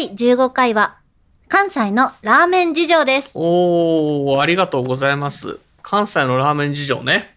[0.00, 0.96] 第15回は
[1.46, 3.32] 関西のラーメン事情です。
[3.34, 5.58] おーありがとうございます。
[5.82, 7.36] 関西のラーメン事情ね。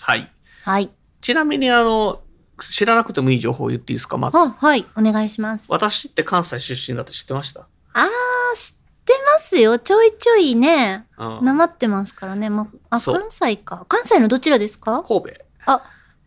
[0.00, 0.30] はい。
[0.64, 0.90] はい。
[1.22, 2.20] ちなみにあの
[2.60, 4.18] 知らなくてもいい情報を言っていいですか？
[4.18, 4.36] まず。
[4.36, 4.84] あはい。
[4.98, 5.72] お願いします。
[5.72, 7.60] 私って関西出身だって知ってました？
[7.94, 8.06] あー
[8.54, 8.74] 知っ
[9.06, 9.78] てますよ。
[9.78, 11.06] ちょいちょいね。
[11.16, 11.42] うん。
[11.42, 13.86] なまってますからね、まあ関西か。
[13.88, 15.02] 関西のどちらですか？
[15.08, 15.30] 神戸。
[15.64, 15.82] あ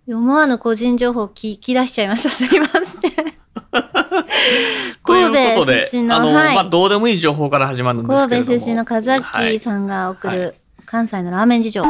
[0.08, 2.30] 思わぬ個人情報聞き出しちゃいました。
[2.30, 3.37] すいません
[5.06, 6.56] という神戸ことで出身のあの、はい。
[6.56, 8.48] まあ、どうでもいい情報から始まるんですけれども。
[8.48, 10.56] 神戸出身の風はい木さんが送はる
[10.86, 11.84] 関西のラーメン事情、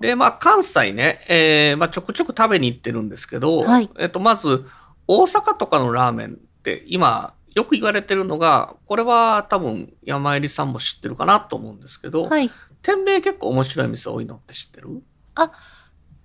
[0.00, 3.88] で、まあ、関西ね、えーまあ、ちょくちょく食べに行ってるんですけど、はい。
[3.98, 4.66] えっと、まず、
[5.06, 12.50] 大阪とかのラーメンって、今、よく言われてるのが、これは多分、山入さんも知ってるかなと思うんですけど、はい。
[12.82, 15.02] 店名結構面白い店多いのって知ってる？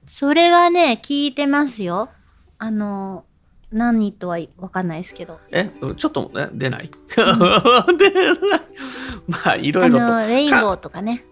[0.05, 2.09] それはね聞いてますよ。
[2.57, 3.23] あの
[3.71, 5.39] 何とはわかんないですけど。
[5.51, 8.35] えちょっとね、出ない、 出ない。
[9.27, 10.07] まあ、いろあいろと。
[10.07, 11.23] のレインボーかとかね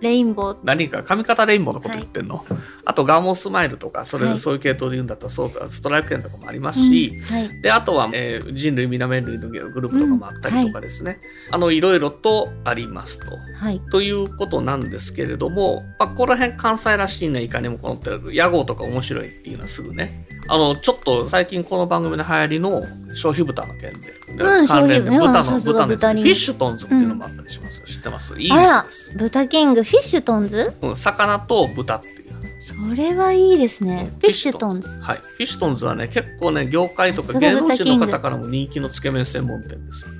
[0.00, 0.58] レインボー。
[0.62, 2.44] 何か上方レインボーのこと言ってんの、
[2.84, 4.38] あとガーモンスマイルとかそれ、はい。
[4.38, 7.60] そういう系統で言うんだったらそうだストライク券とかもありますし、うんはい。
[7.60, 13.26] であとは、えー人類皆麺類のグループとかもあったりとかですね、あのいろいろとありますと。
[13.56, 13.80] はい。
[13.90, 22.82] ということなんですけれども、まあ、この辺関西らしいねいかにもこのってる屋号とか面白いっていうのはすぐねあのちょっと最近この番組の流行りの
[23.14, 26.22] 消費豚の件で、うん関連で消費豚の豚のやつ豚に。
[26.22, 27.80] フィッシュトンズっていうのもあったりします。
[27.80, 28.38] よ、知ってます？
[28.38, 30.72] いいあら店です、豚キングフィッシュトンズ？
[30.82, 32.22] うん、魚と豚っていう。
[32.58, 34.08] それはいいですね。
[34.20, 35.00] フィッシュトンズ。
[35.00, 35.18] はい。
[35.18, 40.10] フィッシュトンズはね、結構ね、業界とか芸能人の方からも人気のつけ麺専門店ですよ。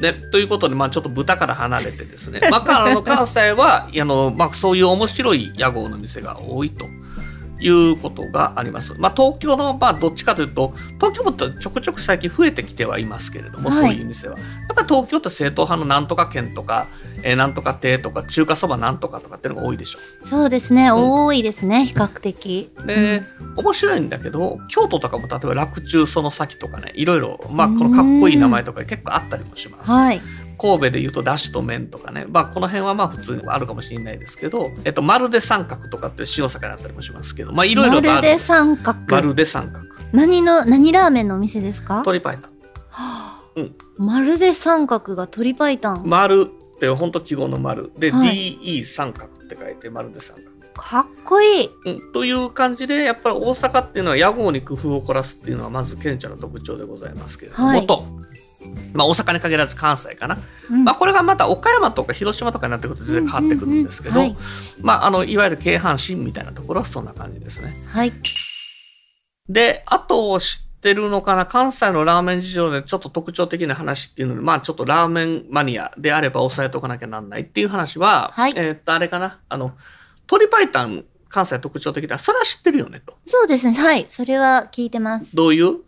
[0.00, 6.86] で、ということで、まあちょっと豚から離れてですね、まあ、あの関西は、あの、まあそういう面白い屋号の店が多いと。
[7.58, 8.94] いうことがあります。
[8.98, 14.38] まあ、東京の、まあ、どっちかというと、東京もちょくちょく最近増えてきてはいますけれども、はいそういう店は。
[14.38, 16.86] やっぱり東京って正統派のなんとか県とか、
[17.22, 19.98] えーなんとか亭とか、中華そばなんとかとかっていうのが多いでしょ。
[20.24, 23.22] そうですね、ん多いですね比較的で、
[23.56, 29.90] 面白いんだけど京都とかも例えば洛中その先とかねいろいろ、まあ、このかっこいい名前とか結構あったりもします。
[29.90, 30.20] はい
[30.58, 38.08] 神戸でいうとだしと麺とかね、まあ、この辺はまあ普通にあるかもしれないですけど、えっと、まるで三角とかって塩坂にあったりもしますけどまあいろいろとある。
[38.08, 38.98] まるで三角。
[39.08, 39.86] まるで三角。
[40.12, 41.94] 何の何ラーメンのお店ですか？
[41.94, 47.90] 鶏パイタンまるで三角が鶏白湯、丸って本当記号の丸。
[47.98, 48.58] で、はい。
[48.60, 50.50] DE 三角って書いてまるで三角。
[50.74, 51.70] かっこいい。
[51.86, 57.86] うん、という感じでやっぱり大阪っていうのは屋号に工夫を凝らすっていうのはまず顕著な特徴でございますけれども、はい。
[57.86, 58.04] と、
[58.96, 60.38] まあ、大阪に限らず関西かな、
[60.70, 60.84] うん。
[60.84, 64.36] まあ、これがまた岡山とか広島とかになってくると全然変わってくるんですけど、うんうんうん
[64.82, 67.76] まあ、あのいわゆる京阪神みたいなところはそんな感じですね。
[67.88, 68.12] はい。
[69.48, 78.54] であと知ってるのかな関西のラーメン事情でちょっと特徴的な話っていうのでまあちょっとラーメンマニアであれば押さえておかなきゃなんないっていう話は、はい。
[78.56, 79.40] えーっとあれかな。
[79.48, 79.72] あの
[80.30, 80.62] 鶏白
[80.94, 82.18] 湯関西特徴的だ。
[82.18, 83.16] それは知ってるよねと。
[83.26, 83.76] そうですね。
[83.78, 84.06] はい。
[84.08, 85.34] それは聞いてます。
[85.36, 85.80] どういう？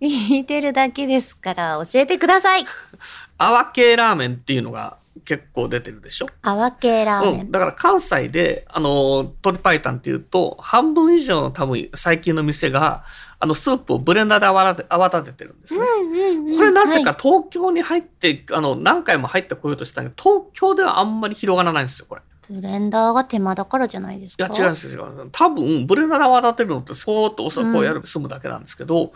[0.00, 2.64] 聞いてるだけですから教えてください
[3.38, 6.26] 泡系ラーメンっていうのが結構出てるでしょ？
[6.42, 13.04] 泡系ラーメン、うん、だから関西であの鶏白湯っていうと半分以上の多分最近の店が
[13.38, 14.70] あのスープをブレンダーで泡
[15.08, 15.80] 立てててるんですね。
[15.80, 22.22] うんうんうんこれなぜかはい東京に入って、あの何回も入ってこようとしたのに東京ではあんまり広がらないんですよこれ。
[22.48, 24.46] ブレンダーが手間だからじゃないですか？
[24.46, 25.28] いや違うんですよ。
[25.32, 29.12] 多分ブレンダーで泡立てるのってそーっとおそこうやる済むだけなんですけど、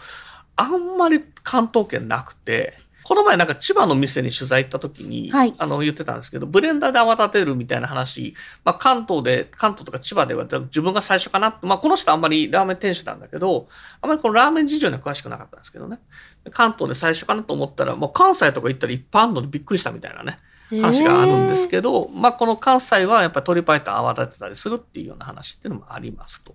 [0.60, 2.78] あんまり関東圏なくて。
[3.04, 8.34] この前なんか千葉の店に取材行った時に、はいあの言ってたんですけどブレンダーで泡立てるみたいな話、
[8.64, 13.66] まあ、関東で関東とか千葉では自分が最初かなまあ、この人あんまりラーメン店主なんだけど
[14.02, 16.00] あんまりこのラーメン事情には詳しくなかったんですけどね
[16.50, 20.36] 関東で最初かなと思ったらもう関西とか行ったらいっぱいあるのでびっくりしたみたいなね
[20.70, 26.54] 話があるんですけど、まあ、この関西はやっぱり鶏白湯泡立てたりするっていうような話っていうのもありますと。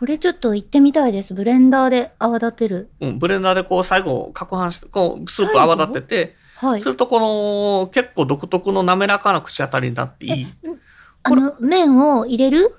[0.00, 1.34] これちょっと行ってみたいです。
[1.34, 2.88] ブレンダーで泡立てる。
[3.00, 6.80] うん、ブレンダーでこう最後攪拌してこうスープ泡立てて、はい。
[6.80, 7.20] するとこ
[7.84, 10.46] の結構独特の滑らかな口当たりになっていい。
[11.22, 12.74] あの麺を入れる？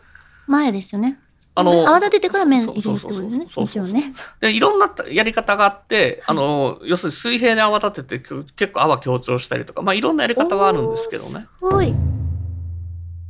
[0.48, 1.20] 前ですよね。
[1.54, 4.14] あの、泡立ててから麺入れるってことですね。
[4.40, 11.42] で、いろんなやり方があって、あの、要するに水平に泡立てて結構泡強調したりとか、まあいろんなやり方はあるんですけどね。
[11.42, 11.94] すごい。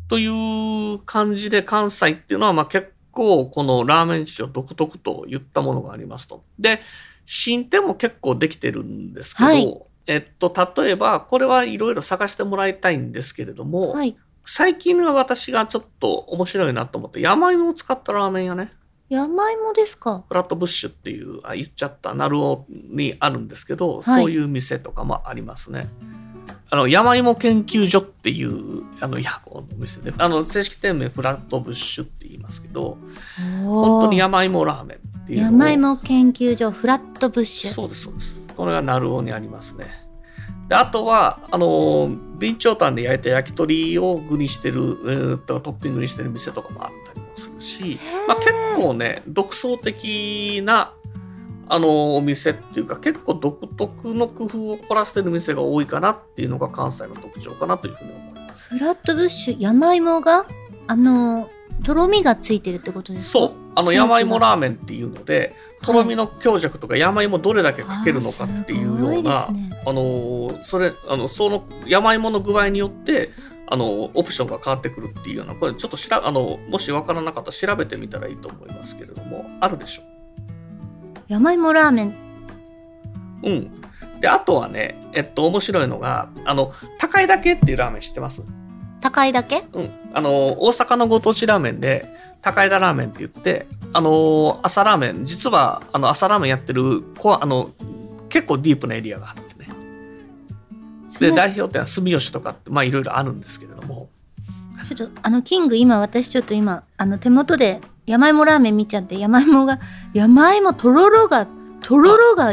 [0.07, 6.44] という感じで関西っていうのは、まあ結構このラーメン事情独特と言ったものがありますと。
[6.58, 6.80] で、
[7.25, 14.18] 新店も結構できてるんですけど、はいえっと、例えば、これはいろいろ探してもらいたいんですけれども、はい。
[14.44, 18.72] 最近は私がちょっと面白いなと思って、山芋を使ったラーメン屋ね、
[19.08, 20.24] 山芋ですか？
[20.28, 25.88] フラットブッシュっていう、あ言っちゃった、ナルオにあるんですけど、はいそういう店とかもありますね。
[26.73, 32.97] あの、山芋研究所っていう、あの、ヤコのお店で、あの、正式店名フラットブッシュって言いますけど、
[33.62, 37.71] 本本当に山芋ラーメンっていう山芋研究所フラットブッシュ。
[37.71, 38.47] そうです、そうです。
[38.56, 39.85] これがナルオにありますね。
[40.69, 42.09] で、あとは、あの、
[42.39, 50.94] 備長炭で焼いた焼き鳥を具にしてる、えーとトッピングにしてる店とかもあったりもするし、まあ、結構ね、独創的な、
[51.73, 58.68] あの、お店っていうか、結構独特の工夫を凝らしてる店が多いかなっていうのが関西の特徴かなというふうに思います。
[58.69, 60.45] フラットブッシュ山芋が
[60.88, 61.50] あの
[61.85, 63.39] とろみがついてるってことですか？
[63.39, 69.51] そう、あの、山芋ラーメンっていうので、とろみの強弱とか山芋どれだけかけるのかっていうような、あ
[69.94, 73.31] のーそれあのその山芋の具合によって
[73.67, 80.03] あのオプションが変わってくるっていうようなこれちょっとしらあのもし分からなかったら調べてみたらいいと思いますけれどもあるでしょ
[81.31, 82.16] 山芋ラーメン。
[83.42, 83.50] う。
[83.50, 83.72] うん、
[84.19, 88.44] であとはねえっと面白いのがあの高いだけっていうラーメン知ってます、
[89.00, 92.06] 高いだけうん、あの大阪のご当地ラーメンで
[92.42, 97.72] 高井田ラーメンって言ってあの朝ラーメン実はあの朝ラーメンやってるこあの
[98.27, 99.69] 結構ディープなエリアがあってね。
[101.18, 104.10] で代表店は住吉とかってまあいろいろあるんですけれども。
[104.95, 109.80] ちょっとあのキング今私ちょっと今あの手元で山芋ラーメン見ちゃって山芋が
[110.13, 111.48] 山芋とろろが
[111.81, 112.51] とろろが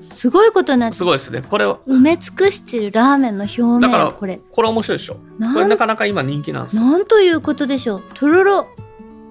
[0.00, 1.42] すごいことになってすごいですね。
[1.42, 1.78] これは。
[1.86, 4.40] 埋め尽くしてるラーメンの表だから面これ。
[4.50, 5.14] これ面白いでしょ。
[5.14, 6.82] これなかなか今人気なんですよ。
[6.82, 8.02] なんということでしょう。
[8.14, 8.66] とろろ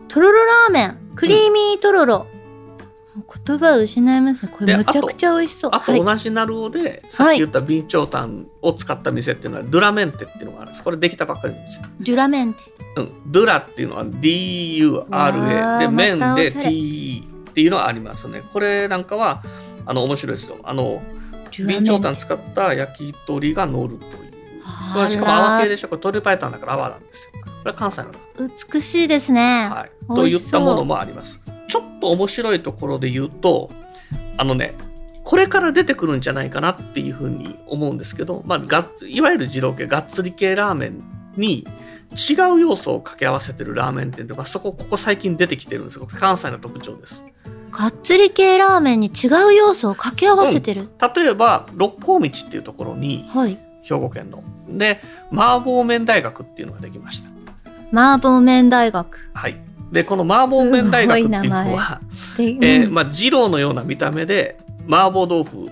[0.07, 0.97] とろろラーメン。
[1.15, 2.27] クリーミーとろろ、
[3.15, 5.71] 言葉を失いますねこれでめちゃくちゃ美味しそう。
[5.73, 6.03] あとはい。
[6.03, 10.83] 同じナルオで、さっき言った備長炭を使った店っていうのはドゥラメンテっていうのがあるんです。
[10.83, 12.63] これできたばっかりなんですよ、デュラメンテ。
[12.97, 18.43] うん、ドゥラっていうのは DURA で麺でまたおしゃれ TE っていうのがありますね。
[18.51, 19.43] これなんかは
[19.85, 20.57] あの面白いですよ。
[20.63, 21.01] あの
[21.51, 24.13] 備長炭使った焼き鳥が乗るという。
[24.65, 25.89] あこれしかも泡系らでしょ？
[25.89, 27.41] これ鶏白湯だから泡なんですよ。
[27.41, 28.09] これは関西の
[28.73, 31.41] 美しいですね、はい、といったものもあります。
[31.67, 33.69] ちょっと面白いところで言うと、
[34.37, 34.75] あのね、
[35.23, 41.03] これから出てくるんじゃないかなっていうふうに思うんですけど、まあ、がいわゆる二郎系、がっつり系ラーメン
[41.35, 41.65] に
[42.29, 46.07] 違う要素を掛け合わせてるラーメン店とか、そこ、ここ最近出てきてるんですよ。
[46.07, 47.25] 関西の特徴です。
[47.71, 54.43] がっつり系ラーメンに違う要素を掛け合わせてる、例えば、六甲道っていうところに、はい兵庫県の。
[54.67, 54.99] で、
[55.31, 57.29] 麻婆麺大学っていうのができました。
[57.91, 59.57] 麻婆麺大学はい。
[59.91, 62.01] で、この麻婆麺大学っていうのは、
[62.37, 62.93] で、えーうん。
[62.93, 65.69] まあ、二郎のような見た目で麻婆豆腐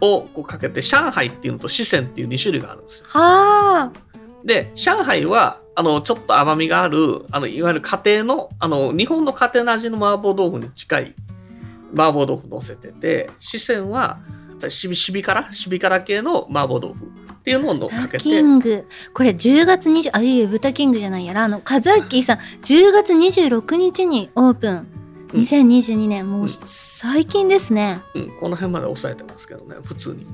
[0.00, 3.06] をこうかけて上海っていうのと四川っていう2種類があるんですよ。
[3.08, 4.10] はあ。
[4.44, 11.14] で上海はあのちょっと甘みがあるあのいわゆる家庭のあの日本の家庭の味の麻婆豆腐に近い
[11.94, 14.18] 麻婆豆腐乗せてて四川は
[14.68, 17.10] しびしび辛しび辛系の麻婆豆腐
[17.40, 18.24] っていうのをのか豚けて。
[18.24, 18.86] キング。
[19.14, 21.44] これ10月20あいえいえ豚キングじゃないやら。
[21.44, 24.86] あのカズアッキーさん10月26日にオープン。
[25.32, 25.40] うん。
[25.40, 26.30] 2022年。
[26.30, 26.48] もううん。
[26.48, 28.02] 最近ですね。
[28.14, 29.76] うん、この辺まで抑えてますけどね。
[29.82, 30.26] 普通に。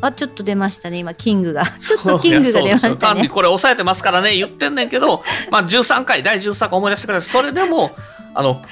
[0.00, 0.98] あちょっと出ましたね。
[0.98, 1.66] 今キングが。
[1.66, 3.28] ちょっとキングが出ましたね。
[3.28, 4.34] これ抑えてますからね。
[4.34, 7.42] 言ってんねんけど、まあ、13回第13回思い出してください。
[7.42, 7.90] それでも
[8.34, 8.62] あの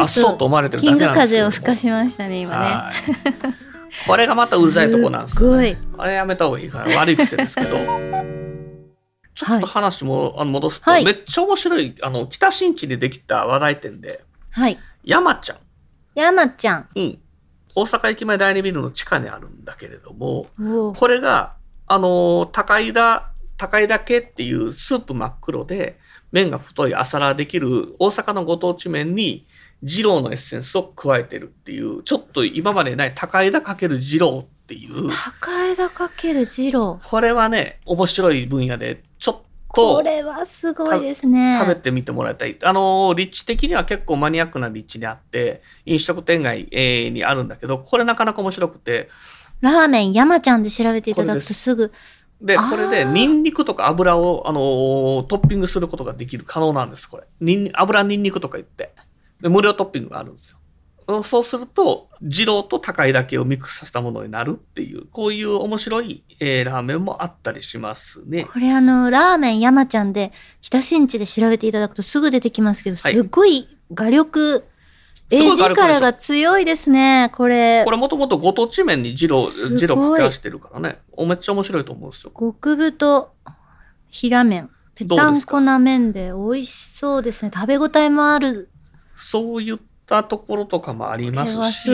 [0.00, 2.66] あっそうとと思われてるキングだけなんですけど風を吹かしましたね今ね。
[2.66, 3.63] はい
[4.06, 5.76] これがまたうるさいとこなんですよ、すごい。
[5.98, 7.76] あれやめた方がいいから悪い癖ですけど。
[9.34, 11.04] ちょっと話も、あの戻すと、はい。
[11.04, 14.78] めっちゃ面白いあの北新地でできた話題店ではい。
[15.02, 15.56] 山ちゃん、
[16.14, 16.88] 山ちゃん。
[16.94, 17.18] うん、
[17.74, 20.46] 大阪駅前第二ビルの地下にあるんだけれども
[20.96, 25.98] これが、あのー高井田、高井田系っていうスープ真っ黒で、
[26.30, 29.46] 麺が太い朝ラーできる大阪のご当地麺に、
[29.84, 37.00] 二郎のエッセンスを加えてるっていう、ちょっと今までにない高井田かける二郎っていう、高枝かける二郎。
[37.04, 39.42] これはね、面白い分野で、ちょっ
[39.74, 41.58] ことれはすごいですね。
[41.58, 42.56] 食べてみてもらいたい。
[42.62, 49.10] あのー、立地的には結構マニアックな立地にあって、飲食店街えーにあるんだけど、これなかなか面白くて、
[49.60, 51.74] ラーメン山ちゃんで調べていただくとす。
[51.74, 51.92] ぐ。
[52.40, 57.24] で、これでニンニクとか油を、あのートッピングすることができる、可能なんです、これ。
[57.40, 58.94] ニン油ニンニクとか言って。
[59.44, 60.56] で、無料トッピングがあるんです
[61.06, 61.22] よ。
[61.22, 68.44] そうすると、二郎と高いだけをミックスさせたものになるっていう、こういう面白い、えーラーメンもあったりしますね。
[68.44, 70.32] これあの、ラーメン山ちゃんで、
[70.62, 74.64] 北新地で調べていただくとすぐ出てきますけど、はいすごい画力、
[75.30, 77.90] 絵力が強いですね、これこ。
[77.90, 81.00] れもともとご当地麺に二郎、二郎掛け合わせてるからね。
[81.12, 82.32] おめっちゃ面白いと思うんですよ。
[82.34, 83.30] 極太
[84.08, 84.70] 平麺。
[84.94, 87.50] ぺたんこな麺で美味しそうですね。
[87.52, 88.70] 食べ応えもある。
[89.16, 91.90] そういったところとかもありますはし。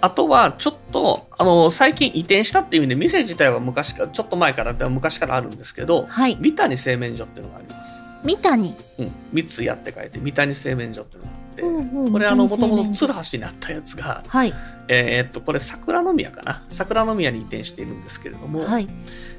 [0.00, 6.36] あとは、ちょっと、あの、最近移転したっていう意味で、店自体は昔から、ちょっと前から、昔からあるんですけど、はい。
[6.40, 8.00] 三谷製麺所っていうのがあります。
[8.22, 8.76] 三谷？
[8.98, 9.12] うん。
[9.32, 14.54] 三つやって書いて、三谷製麺所っていうのがあって、ほうほうこれあの、もともと鶴橋にあったやつが、はい。
[14.86, 16.62] えーっと、これ桜の宮かな？
[16.68, 18.88] 桜の宮に移転しているんですけれども、はい。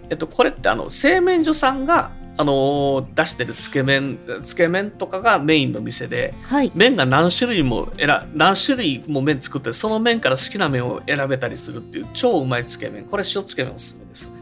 [0.10, 6.72] えっと、これってあの、製麺所さんが、あのー出してるつけ麺、つけ麺とかがメインの店で、はい。
[6.74, 14.36] 麺が何種類も選何種類も麺作ってその麺から好きな麺を選べたりするっていう超うまいつけ麺これ塩つけ麺おすすめですね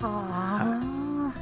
[0.00, 1.32] はあ。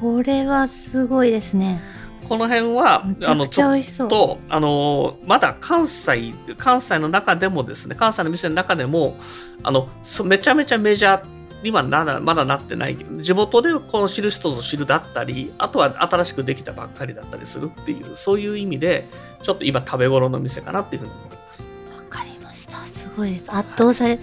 [0.00, 1.80] これはすごいですね。
[2.28, 4.08] この辺はめちゃくちゃ美味しそう。
[4.08, 9.16] とあのまだ関西関西の中でもですね関西の店の中でも
[9.62, 19.08] あのそめちゃめちゃメジャーにはならまだなってないけど地元でこの知る人ぞ知るだったりあとは新しくできたばっかりだったりするっていうそういう意味で
[19.42, 21.66] ちょっと今食べ頃の店かなっていうふうに思います
[21.96, 22.76] わかりました。
[22.78, 23.54] すごいです。
[23.54, 24.18] 圧倒され、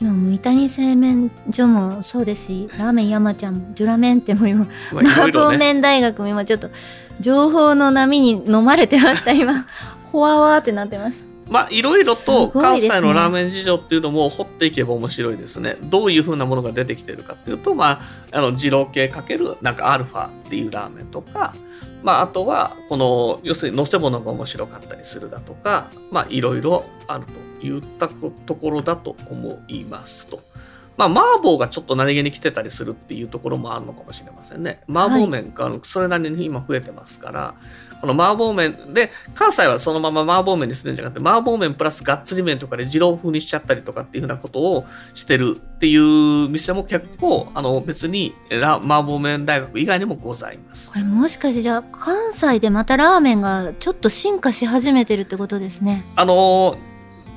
[0.00, 6.70] 今、三谷製麺所もそうですし、ラーメン山ちゃんも、ジュラメンっても今、麻婆麺大学も今ちょっと、
[7.20, 9.64] 情報の波に飲まれてました、今。
[10.12, 11.25] ほわわーってなってます。
[11.48, 15.76] まあいろいろと関西のラーメン事情っていうのも掘っていけば面白いですね。
[15.82, 18.00] どういうふうなものが出てきてるかっていうと、まあ、
[18.32, 21.54] あの二郎系かけるなんかアルファっていうラーメンとか、
[22.02, 27.24] まああとはこの要するに乗せ物が面白かったりするだとか、まあいろいろある
[27.60, 30.42] といったところだと思いますと。
[30.96, 34.80] まあ、麻婆がちょっと何気に来てたりするっていうところもあるのかもしれませんね。
[34.88, 37.54] 麻婆麺がそれなりに今増えてますから、
[38.00, 44.84] この麻婆麺で、関西はそのまま麻婆麺にするんじゃなくて、麻婆麺プラスがっつり麺とかで二郎風にしちゃったりとかっていうふうなことを
[45.14, 50.98] してるっていう店も結構、あの別にラ麻婆麺大学以外にもございますこ。
[50.98, 56.04] れもしかしてじゃあ、関西でまたラーメンがちょっと進化し始めてるってことですね。
[56.16, 56.76] あの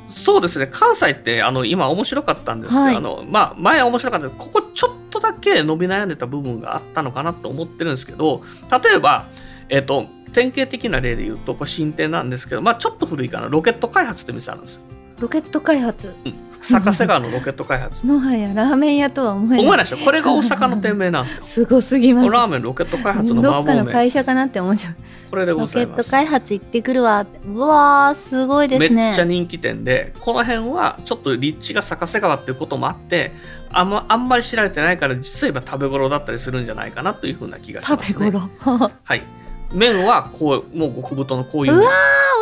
[0.09, 8.43] そうですね関西ってあの今面白かったんですけど、はいあのまあ、前は面白かったけどここちょっとだけ伸び悩んでた部分があったのかなと思ってるんですけど
[8.83, 9.27] 例えば、
[9.69, 14.83] えっと典型的な例で言うとこれ新店なんですけど、まあ、ちょっと古いかなロケット開発って店あるんですよ。
[15.19, 16.15] ロケット開発。
[16.61, 18.05] 坂瀬川のロケット開発。
[18.05, 19.59] もはやラーメン屋とは思えない。
[19.61, 21.43] 思えないでしょこれが大阪の店名なんですよ。
[21.45, 22.29] すごすぎます。
[22.29, 23.85] ラーメンロケット開発のどっかの。
[23.85, 24.95] 会社かなって思っちゃう。
[25.29, 26.11] これでごロケットざいます。
[26.11, 27.25] 開発行ってくるわ。
[27.45, 28.89] うわー、すごいですね。
[28.89, 33.31] めっちゃ人気店で、この辺はちょっと立地が坂瀬川っていうこともあって、
[33.71, 38.07] あんまあんまり知られてないから、実は今食べ頃だったりするんじゃないかなというふうな気がします、ね。
[38.07, 38.49] 食べ頃？
[38.65, 39.21] あはい。
[39.73, 41.85] 麺はこう、もう極太のこういうう麺。
[41.85, 41.91] わ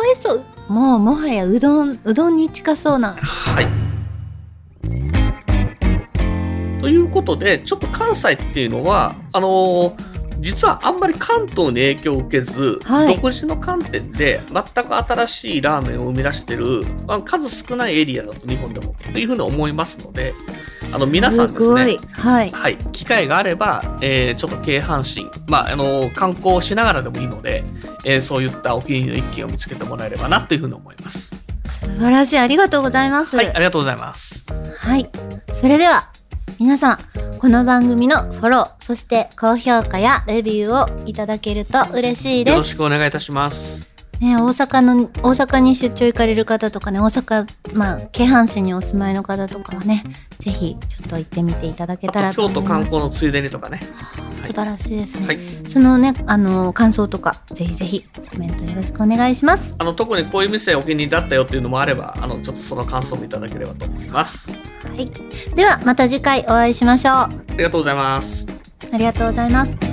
[0.04, 0.44] 美味しそう。
[0.68, 3.14] もうもはやうどん、うどんに近そうな。
[3.14, 3.66] はい。
[6.80, 20.34] ということで、ちょっと関西っていうのは、あのー実はあんまり関東に影響を受けず、はい独自の観点で全く新しいラーメンを生み出してる、まあ、数少ないエリアだと日本でもというふうに思いますので、
[20.92, 21.98] あの皆さんですね。
[22.12, 22.50] はい。
[22.50, 27.64] はい、機会があれば、えーちょっと京阪神、まあ、あの観光しながらでもいいので、
[28.04, 31.34] えーそういったお気に入りの一軒を見つけてもらえればなというふうに思います。
[31.64, 32.38] 素晴らしい。
[32.38, 33.36] ありがとうございます。
[33.36, 34.46] はい、ありがとうございます。
[34.78, 35.10] はい。
[35.48, 36.10] それでは、
[36.58, 36.98] 皆様、
[37.38, 42.54] この番組のフォロー、そして高評価やレビューをいただけると嬉しいです。
[42.54, 43.86] よろしくお願いいたします。
[44.20, 50.02] ね、大阪の、大阪に出張行かれる方とかね、大阪、まあ、京阪神にお住まいの方とかはね、
[50.38, 52.90] ぜひ、ちょっと行ってみていただけたらあと京都と思います。
[52.90, 53.80] 観光のついでにとかね。
[54.38, 55.26] 素晴らしいですね。
[55.26, 55.38] はい。
[55.68, 59.76] そのね、あの、感想とか、ぜひぜひ、コメントよろしくお願いします。
[59.78, 64.52] あの特にこういう店お気に入りだったよっていうのもあれば、あのちょっとその感想もいただければと思います。
[64.52, 64.56] は
[64.96, 65.08] い。
[65.54, 67.14] では、また次回お会いしましょう。
[67.14, 68.46] ありがとうございます。
[68.92, 69.87] ありがとうございます。